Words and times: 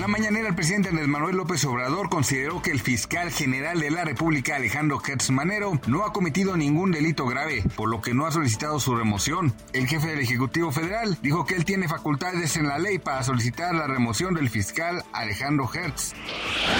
La 0.00 0.08
mañanera, 0.08 0.48
el 0.48 0.54
presidente 0.54 0.88
Andrés 0.88 1.08
Manuel 1.08 1.36
López 1.36 1.62
Obrador 1.66 2.08
consideró 2.08 2.62
que 2.62 2.70
el 2.70 2.80
fiscal 2.80 3.30
general 3.30 3.80
de 3.80 3.90
la 3.90 4.02
República, 4.02 4.56
Alejandro 4.56 4.98
Hertz 5.06 5.28
Manero, 5.28 5.78
no 5.88 6.06
ha 6.06 6.12
cometido 6.14 6.56
ningún 6.56 6.90
delito 6.90 7.26
grave, 7.26 7.62
por 7.76 7.90
lo 7.90 8.00
que 8.00 8.14
no 8.14 8.24
ha 8.24 8.32
solicitado 8.32 8.80
su 8.80 8.96
remoción. 8.96 9.52
El 9.74 9.86
jefe 9.86 10.08
del 10.08 10.20
Ejecutivo 10.20 10.72
Federal 10.72 11.18
dijo 11.20 11.44
que 11.44 11.54
él 11.54 11.66
tiene 11.66 11.86
facultades 11.86 12.56
en 12.56 12.66
la 12.66 12.78
ley 12.78 12.98
para 12.98 13.22
solicitar 13.22 13.74
la 13.74 13.88
remoción 13.88 14.32
del 14.32 14.48
fiscal 14.48 15.04
Alejandro 15.12 15.68
Hertz. 15.70 16.14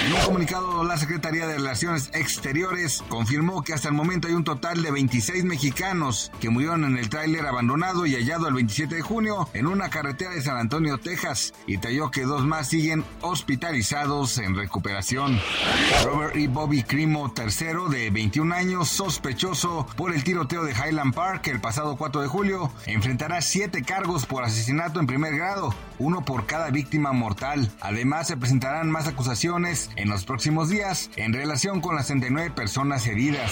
En 0.03 0.13
un 0.13 0.21
comunicado, 0.21 0.83
la 0.83 0.97
Secretaría 0.97 1.45
de 1.45 1.57
Relaciones 1.57 2.09
Exteriores 2.15 3.03
confirmó 3.07 3.61
que 3.61 3.73
hasta 3.73 3.89
el 3.89 3.93
momento 3.93 4.29
hay 4.29 4.33
un 4.33 4.45
total 4.45 4.81
de 4.81 4.89
26 4.89 5.43
mexicanos 5.43 6.31
que 6.39 6.49
murieron 6.49 6.85
en 6.85 6.97
el 6.97 7.09
tráiler 7.09 7.45
abandonado 7.45 8.07
y 8.07 8.15
hallado 8.15 8.47
el 8.47 8.55
27 8.55 8.95
de 8.95 9.01
junio 9.03 9.47
en 9.53 9.67
una 9.67 9.91
carretera 9.91 10.31
de 10.31 10.41
San 10.41 10.57
Antonio, 10.57 10.97
Texas, 10.97 11.53
y 11.67 11.77
talló 11.77 12.09
que 12.09 12.23
dos 12.23 12.47
más 12.47 12.67
siguen 12.67 13.05
hospitalizados 13.21 14.37
en 14.37 14.55
recuperación. 14.55 15.39
Robert 16.03 16.35
E. 16.35 16.47
Bobby 16.47 16.83
Crimo 16.83 17.33
III, 17.35 17.89
de 17.89 18.09
21 18.09 18.53
años, 18.55 18.89
sospechoso 18.89 19.87
por 19.95 20.13
el 20.13 20.23
tiroteo 20.23 20.63
de 20.63 20.73
Highland 20.73 21.13
Park 21.13 21.47
el 21.47 21.59
pasado 21.59 21.97
4 21.97 22.21
de 22.21 22.27
julio, 22.27 22.71
enfrentará 22.85 23.41
siete 23.41 23.83
cargos 23.83 24.25
por 24.25 24.43
asesinato 24.43 24.99
en 24.99 25.07
primer 25.07 25.35
grado, 25.35 25.73
uno 26.01 26.25
por 26.25 26.45
cada 26.45 26.69
víctima 26.71 27.13
mortal. 27.13 27.71
Además, 27.79 28.27
se 28.27 28.37
presentarán 28.37 28.89
más 28.89 29.07
acusaciones 29.07 29.89
en 29.95 30.09
los 30.09 30.25
próximos 30.25 30.69
días 30.69 31.09
en 31.15 31.33
relación 31.33 31.79
con 31.79 31.95
las 31.95 32.07
39 32.07 32.51
personas 32.51 33.05
heridas. 33.07 33.51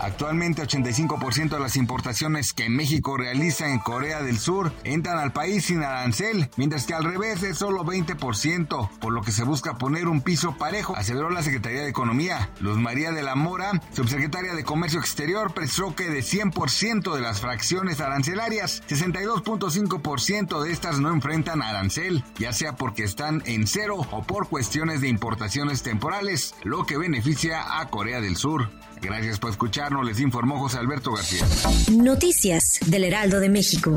Actualmente, 0.00 0.62
85% 0.62 1.50
de 1.50 1.60
las 1.60 1.76
importaciones 1.76 2.52
que 2.52 2.68
México 2.68 3.16
realiza 3.16 3.68
en 3.68 3.78
Corea 3.78 4.22
del 4.22 4.38
Sur 4.38 4.72
entran 4.84 5.18
al 5.18 5.32
país 5.32 5.66
sin 5.66 5.82
arancel, 5.82 6.48
mientras 6.56 6.86
que 6.86 6.94
al 6.94 7.04
revés 7.04 7.42
es 7.42 7.58
solo 7.58 7.84
20%, 7.84 8.90
por 9.00 9.12
lo 9.12 9.22
que 9.22 9.32
se 9.32 9.44
busca 9.44 9.78
poner 9.78 10.06
un 10.06 10.20
piso 10.20 10.56
parejo, 10.56 10.96
aseveró 10.96 11.30
la 11.30 11.42
Secretaría 11.42 11.82
de 11.82 11.88
Economía. 11.88 12.50
Luz 12.60 12.78
María 12.78 13.10
de 13.10 13.22
la 13.22 13.34
Mora, 13.34 13.80
subsecretaria 13.92 14.54
de 14.54 14.64
Comercio 14.64 15.00
Exterior, 15.00 15.52
precisó 15.52 15.94
que 15.94 16.08
de 16.08 16.20
100% 16.20 17.14
de 17.14 17.20
las 17.20 17.40
fracciones 17.40 18.00
arancelarias, 18.00 18.82
62.5% 18.88 20.62
de 20.62 20.72
estas 20.72 21.00
no 21.00 21.10
enfrentan 21.12 21.55
arancel, 21.62 22.24
ya 22.38 22.52
sea 22.52 22.76
porque 22.76 23.04
están 23.04 23.42
en 23.46 23.66
cero 23.66 24.06
o 24.10 24.22
por 24.22 24.48
cuestiones 24.48 25.00
de 25.00 25.08
importaciones 25.08 25.82
temporales, 25.82 26.54
lo 26.64 26.86
que 26.86 26.96
beneficia 26.96 27.80
a 27.80 27.88
Corea 27.88 28.20
del 28.20 28.36
Sur. 28.36 28.70
Gracias 29.00 29.38
por 29.38 29.50
escucharnos, 29.50 30.04
les 30.06 30.20
informó 30.20 30.58
José 30.58 30.78
Alberto 30.78 31.12
García. 31.12 31.44
Noticias 31.92 32.80
del 32.86 33.04
Heraldo 33.04 33.40
de 33.40 33.48
México. 33.48 33.96